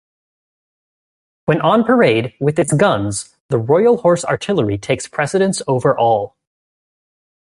[1.45, 6.35] When on parade with its guns, the Royal Horse Artillery takes precedence over all.